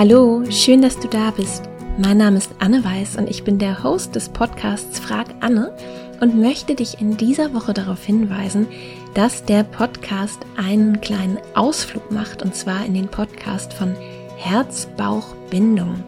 Hallo, 0.00 0.42
schön, 0.48 0.80
dass 0.80 0.98
du 0.98 1.08
da 1.08 1.30
bist. 1.30 1.64
Mein 1.98 2.16
Name 2.16 2.38
ist 2.38 2.50
Anne 2.58 2.82
Weiß 2.82 3.16
und 3.16 3.28
ich 3.28 3.44
bin 3.44 3.58
der 3.58 3.84
Host 3.84 4.14
des 4.16 4.30
Podcasts 4.30 4.98
Frag 4.98 5.26
Anne 5.40 5.76
und 6.22 6.40
möchte 6.40 6.74
dich 6.74 7.02
in 7.02 7.18
dieser 7.18 7.52
Woche 7.52 7.74
darauf 7.74 8.02
hinweisen, 8.02 8.66
dass 9.12 9.44
der 9.44 9.62
Podcast 9.62 10.40
einen 10.56 11.02
kleinen 11.02 11.36
Ausflug 11.54 12.10
macht 12.10 12.40
und 12.40 12.54
zwar 12.54 12.86
in 12.86 12.94
den 12.94 13.08
Podcast 13.08 13.74
von 13.74 13.94
Herz, 14.38 14.88
Bauch, 14.96 15.34
Bindung. 15.50 16.02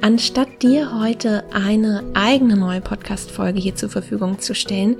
Anstatt 0.00 0.62
dir 0.62 0.98
heute 0.98 1.44
eine 1.52 2.02
eigene 2.14 2.56
neue 2.56 2.80
Podcast-Folge 2.80 3.60
hier 3.60 3.74
zur 3.74 3.90
Verfügung 3.90 4.38
zu 4.38 4.54
stellen, 4.54 4.96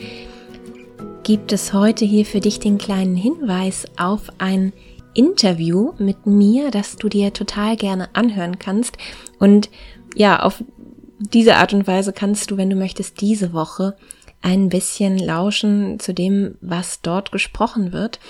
gibt 1.22 1.54
es 1.54 1.72
heute 1.72 2.04
hier 2.04 2.26
für 2.26 2.40
dich 2.40 2.60
den 2.60 2.76
kleinen 2.76 3.16
Hinweis 3.16 3.86
auf 3.96 4.28
ein 4.36 4.74
Interview 5.14 5.92
mit 5.98 6.26
mir, 6.26 6.70
das 6.70 6.96
du 6.96 7.08
dir 7.08 7.32
total 7.32 7.76
gerne 7.76 8.08
anhören 8.14 8.58
kannst. 8.58 8.96
Und 9.38 9.70
ja, 10.14 10.40
auf 10.40 10.62
diese 11.18 11.56
Art 11.56 11.74
und 11.74 11.86
Weise 11.86 12.12
kannst 12.12 12.50
du, 12.50 12.56
wenn 12.56 12.70
du 12.70 12.76
möchtest, 12.76 13.20
diese 13.20 13.52
Woche 13.52 13.96
ein 14.42 14.68
bisschen 14.68 15.18
lauschen 15.18 16.00
zu 16.00 16.14
dem, 16.14 16.56
was 16.60 17.02
dort 17.02 17.30
gesprochen 17.30 17.92
wird. 17.92 18.20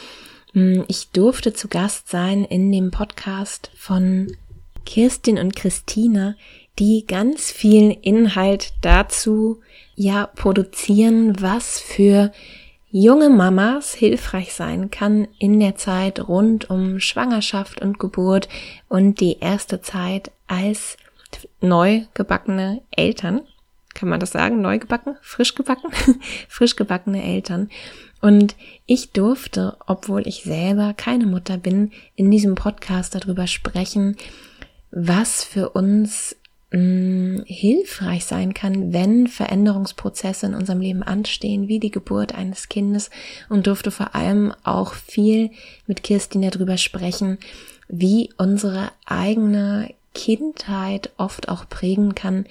Hm, 0.53 0.85
ich 0.89 1.11
durfte 1.11 1.53
zu 1.53 1.69
Gast 1.69 2.09
sein 2.09 2.45
in 2.45 2.73
dem 2.73 2.91
Podcast 2.91 3.71
von 3.77 4.37
Kirstin 4.85 5.39
und 5.39 5.55
Christina, 5.55 6.35
die 6.79 7.05
ganz 7.07 7.51
viel 7.51 7.97
Inhalt 8.03 8.73
dazu 8.81 9.61
ja 9.95 10.27
produzieren, 10.27 11.41
was 11.41 11.79
für 11.79 12.33
junge 12.91 13.31
Mamas 13.31 13.95
hilfreich 13.95 14.53
sein 14.53 14.91
kann 14.91 15.29
in 15.39 15.61
der 15.61 15.77
Zeit 15.77 16.29
rund 16.29 16.71
um 16.71 17.01
Schwangerschaft 17.01 17.81
und 17.81 17.99
Geburt 17.99 18.49
und 18.89 19.21
die 19.21 19.39
erste 19.39 19.81
Zeit 19.81 20.33
als 20.47 20.97
neu 21.61 22.03
gebackene 22.15 22.83
Eltern. 22.91 23.43
Kann 23.95 24.09
man 24.09 24.21
das 24.21 24.31
sagen? 24.31 24.61
Neu 24.61 24.79
gebacken? 24.79 25.17
Frisch 25.21 25.55
gebacken? 25.55 25.91
Frisch 26.49 26.77
gebackene 26.77 27.23
Eltern. 27.23 27.71
Und 28.21 28.55
ich 28.87 29.13
durfte, 29.13 29.77
obwohl 29.87 30.27
ich 30.27 30.43
selber 30.43 30.95
keine 30.95 31.27
Mutter 31.27 31.57
bin, 31.57 31.93
in 32.17 32.31
diesem 32.31 32.55
Podcast 32.55 33.15
darüber 33.15 33.47
sprechen, 33.47 34.17
was 34.91 35.45
für 35.45 35.71
uns 35.71 36.37
mh, 36.71 36.79
mm, 36.79 37.43
hilfreich 37.47 38.25
sein 38.25 38.55
kann, 38.55 38.93
wenn 38.93 39.27
Veränderungsprozesse 39.27 40.47
in 40.47 40.55
unserem 40.55 40.81
Leben 40.81 41.03
anstehen, 41.03 41.69
wie 41.69 41.81
die 41.81 41.91
Geburt 41.91 42.35
eines 42.35 42.69
Kindes. 42.69 43.11
Und 43.49 43.67
durfte 43.67 43.91
vor 43.91 44.15
allem 44.15 44.53
auch 44.65 44.95
viel 44.95 45.51
mit 45.87 46.03
Kirstin 46.03 46.43
darüber 46.43 46.77
sprechen, 46.77 47.39
wie 47.89 48.31
unsere 48.37 48.91
eigene 49.05 49.93
Kindheit 50.15 51.11
oft 51.17 51.49
auch 51.49 51.69
prägen 51.69 52.15
kann, 52.15 52.47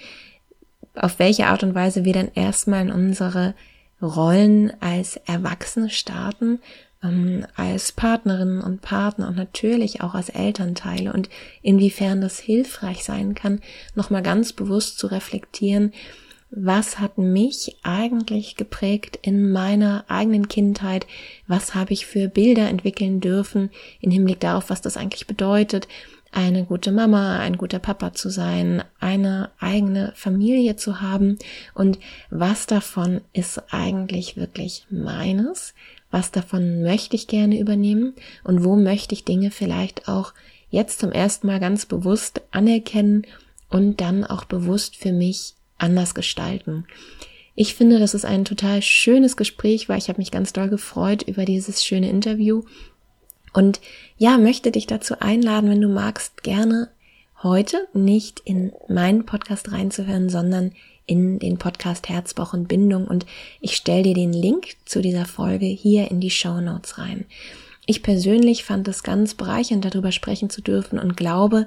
auf 0.95 1.19
welche 1.19 1.47
Art 1.47 1.63
und 1.63 1.75
Weise 1.75 2.03
wir 2.03 2.13
dann 2.13 2.31
erstmal 2.33 2.81
in 2.81 2.91
unsere 2.91 3.53
Rollen 4.01 4.71
als 4.81 5.17
Erwachsene 5.17 5.89
starten 5.89 6.59
ähm, 7.03 7.45
als 7.55 7.91
Partnerinnen 7.91 8.61
und 8.61 8.81
Partner 8.81 9.27
und 9.27 9.37
natürlich 9.37 10.01
auch 10.01 10.15
als 10.15 10.29
Elternteile 10.29 11.13
und 11.13 11.29
inwiefern 11.61 12.21
das 12.21 12.39
hilfreich 12.39 13.03
sein 13.03 13.35
kann, 13.35 13.61
nochmal 13.95 14.23
ganz 14.23 14.53
bewusst 14.53 14.99
zu 14.99 15.07
reflektieren, 15.07 15.93
was 16.51 16.99
hat 16.99 17.19
mich 17.19 17.77
eigentlich 17.83 18.55
geprägt 18.55 19.19
in 19.21 19.51
meiner 19.51 20.05
eigenen 20.07 20.47
Kindheit? 20.47 21.05
Was 21.47 21.75
habe 21.75 21.93
ich 21.93 22.07
für 22.07 22.27
Bilder 22.27 22.67
entwickeln 22.69 23.21
dürfen 23.21 23.69
im 24.01 24.09
Hinblick 24.09 24.39
darauf, 24.39 24.71
was 24.71 24.81
das 24.81 24.97
eigentlich 24.97 25.27
bedeutet, 25.27 25.87
eine 26.31 26.65
gute 26.65 26.91
Mama, 26.91 27.39
ein 27.39 27.57
guter 27.57 27.79
Papa 27.79 28.13
zu 28.13 28.29
sein, 28.29 28.83
eine 28.99 29.51
eigene 29.59 30.11
Familie 30.15 30.75
zu 30.75 31.01
haben? 31.01 31.37
Und 31.75 31.99
was 32.31 32.65
davon 32.65 33.21
ist 33.31 33.61
eigentlich 33.71 34.35
wirklich 34.35 34.87
meines 34.89 35.75
was 36.11 36.31
davon 36.31 36.81
möchte 36.81 37.15
ich 37.15 37.27
gerne 37.27 37.59
übernehmen 37.59 38.13
und 38.43 38.63
wo 38.63 38.75
möchte 38.75 39.13
ich 39.13 39.25
Dinge 39.25 39.51
vielleicht 39.51 40.07
auch 40.07 40.33
jetzt 40.69 40.99
zum 40.99 41.11
ersten 41.11 41.47
Mal 41.47 41.59
ganz 41.59 41.85
bewusst 41.85 42.41
anerkennen 42.51 43.25
und 43.69 44.01
dann 44.01 44.23
auch 44.23 44.45
bewusst 44.45 44.95
für 44.95 45.11
mich 45.11 45.53
anders 45.77 46.15
gestalten. 46.15 46.85
Ich 47.55 47.75
finde, 47.75 47.99
das 47.99 48.13
ist 48.13 48.25
ein 48.25 48.45
total 48.45 48.81
schönes 48.81 49.35
Gespräch, 49.37 49.89
weil 49.89 49.97
ich 49.97 50.09
habe 50.09 50.19
mich 50.19 50.31
ganz 50.31 50.53
doll 50.53 50.69
gefreut 50.69 51.23
über 51.23 51.45
dieses 51.45 51.83
schöne 51.83 52.09
Interview 52.09 52.63
und 53.53 53.81
ja, 54.17 54.37
möchte 54.37 54.71
dich 54.71 54.87
dazu 54.87 55.19
einladen, 55.19 55.69
wenn 55.69 55.81
du 55.81 55.89
magst, 55.89 56.43
gerne 56.43 56.89
heute 57.43 57.87
nicht 57.93 58.41
in 58.41 58.73
meinen 58.87 59.25
Podcast 59.25 59.71
reinzuhören, 59.71 60.29
sondern 60.29 60.73
in 61.05 61.39
den 61.39 61.57
Podcast 61.57 62.07
Herzbauch 62.07 62.53
und 62.53 62.67
Bindung 62.67 63.07
und 63.07 63.25
ich 63.61 63.75
stelle 63.75 64.03
dir 64.03 64.13
den 64.13 64.33
Link 64.33 64.75
zu 64.85 65.01
dieser 65.01 65.25
Folge 65.25 65.65
hier 65.65 66.11
in 66.11 66.19
die 66.19 66.29
Show 66.29 66.61
Notes 66.61 66.97
rein. 66.99 67.25
Ich 67.87 68.03
persönlich 68.03 68.63
fand 68.63 68.87
es 68.87 69.01
ganz 69.01 69.33
bereichernd, 69.33 69.83
darüber 69.83 70.11
sprechen 70.11 70.51
zu 70.51 70.61
dürfen 70.61 70.99
und 70.99 71.17
glaube 71.17 71.65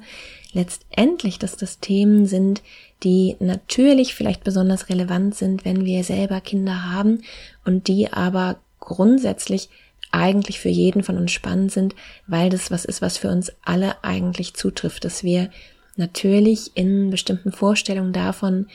letztendlich, 0.53 1.41
dass 1.41 1.57
das 1.57 1.81
Themen 1.81 2.27
sind, 2.27 2.63
die 3.03 3.35
natürlich 3.41 4.15
vielleicht 4.15 4.45
besonders 4.45 4.89
relevant 4.89 5.35
sind, 5.35 5.65
wenn 5.65 5.85
wir 5.85 6.05
selber 6.05 6.41
Kinder 6.41 6.93
haben 6.93 7.23
und 7.65 7.89
die 7.89 8.13
aber 8.13 8.61
grundsätzlich 8.79 9.69
eigentlich 10.13 10.61
für 10.61 10.69
jeden 10.69 11.03
von 11.03 11.17
uns 11.17 11.33
spannend 11.33 11.73
sind, 11.73 11.95
weil 12.27 12.51
das 12.51 12.71
was 12.71 12.85
ist, 12.85 13.03
was 13.03 13.19
für 13.19 13.29
uns 13.29 13.53
alle 13.65 14.03
eigentlich 14.05 14.55
zutrifft, 14.55 15.05
dass 15.05 15.25
wir 15.25 15.51
natürlich 15.97 16.71
in 16.75 17.11
bestimmten 17.11 17.53
Vorstellungen 17.53 18.13
davon, 18.13 18.67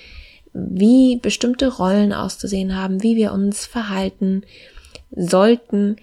wie 0.53 1.17
bestimmte 1.17 1.67
Rollen 1.67 2.13
auszusehen 2.13 2.75
haben, 2.75 3.03
wie 3.03 3.15
wir 3.15 3.31
uns 3.31 3.65
verhalten 3.65 4.43
sollten, 5.15 5.97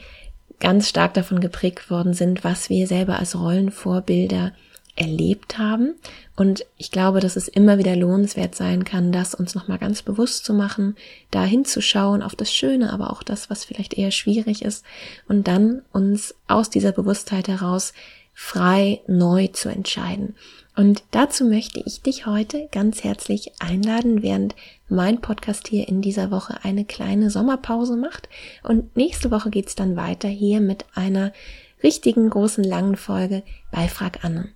ganz 0.60 0.88
stark 0.88 1.14
davon 1.14 1.40
geprägt 1.40 1.90
worden 1.90 2.14
sind, 2.14 2.44
was 2.44 2.70
wir 2.70 2.86
selber 2.86 3.18
als 3.18 3.38
Rollenvorbilder 3.38 4.52
erlebt 4.96 5.58
haben. 5.58 5.94
Und 6.36 6.64
ich 6.76 6.90
glaube, 6.90 7.20
dass 7.20 7.36
es 7.36 7.48
immer 7.48 7.78
wieder 7.78 7.96
lohnenswert 7.96 8.54
sein 8.54 8.84
kann, 8.84 9.12
das 9.12 9.34
uns 9.34 9.54
nochmal 9.54 9.78
ganz 9.78 10.02
bewusst 10.02 10.44
zu 10.44 10.54
machen, 10.54 10.96
da 11.30 11.44
hinzuschauen 11.44 12.22
auf 12.22 12.34
das 12.34 12.52
Schöne, 12.52 12.92
aber 12.92 13.10
auch 13.10 13.22
das, 13.22 13.50
was 13.50 13.64
vielleicht 13.64 13.94
eher 13.94 14.10
schwierig 14.10 14.62
ist 14.62 14.84
und 15.28 15.48
dann 15.48 15.82
uns 15.92 16.34
aus 16.48 16.70
dieser 16.70 16.92
Bewusstheit 16.92 17.48
heraus 17.48 17.92
frei 18.34 19.00
neu 19.06 19.48
zu 19.48 19.68
entscheiden. 19.68 20.34
Und 20.76 21.04
dazu 21.12 21.44
möchte 21.44 21.80
ich 21.84 22.02
dich 22.02 22.26
heute 22.26 22.68
ganz 22.72 23.04
herzlich 23.04 23.52
einladen, 23.60 24.22
während 24.22 24.56
mein 24.88 25.20
Podcast 25.20 25.68
hier 25.68 25.86
in 25.88 26.02
dieser 26.02 26.32
Woche 26.32 26.64
eine 26.64 26.84
kleine 26.84 27.30
Sommerpause 27.30 27.96
macht. 27.96 28.28
Und 28.64 28.96
nächste 28.96 29.30
Woche 29.30 29.50
geht's 29.50 29.76
dann 29.76 29.94
weiter 29.94 30.28
hier 30.28 30.60
mit 30.60 30.84
einer 30.94 31.32
richtigen 31.84 32.28
großen 32.28 32.64
langen 32.64 32.96
Folge 32.96 33.44
bei 33.70 33.86
Frag 33.86 34.24
Anne. 34.24 34.48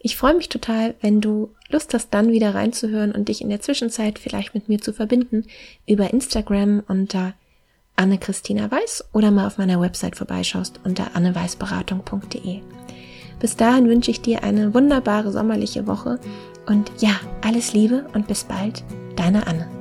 Ich 0.00 0.16
freue 0.16 0.34
mich 0.34 0.50
total, 0.50 0.94
wenn 1.00 1.22
du 1.22 1.54
Lust 1.70 1.94
hast, 1.94 2.12
dann 2.12 2.30
wieder 2.30 2.54
reinzuhören 2.54 3.12
und 3.12 3.28
dich 3.28 3.40
in 3.40 3.48
der 3.48 3.62
Zwischenzeit 3.62 4.18
vielleicht 4.18 4.54
mit 4.54 4.68
mir 4.68 4.78
zu 4.78 4.92
verbinden 4.92 5.46
über 5.86 6.12
Instagram 6.12 6.82
unter 6.86 7.32
Anne-Christina 7.96 8.70
Weiß 8.70 9.06
oder 9.12 9.30
mal 9.30 9.46
auf 9.46 9.56
meiner 9.56 9.80
Website 9.80 10.16
vorbeischaust 10.16 10.80
unter 10.84 11.16
anneweißberatung.de. 11.16 12.60
Bis 13.40 13.56
dahin 13.56 13.88
wünsche 13.88 14.10
ich 14.10 14.20
dir 14.20 14.44
eine 14.44 14.74
wunderbare 14.74 15.32
sommerliche 15.32 15.86
Woche 15.86 16.20
und 16.66 16.92
ja, 16.98 17.18
alles 17.42 17.72
Liebe 17.72 18.06
und 18.12 18.26
bis 18.26 18.44
bald, 18.44 18.84
deine 19.16 19.46
Anne. 19.46 19.73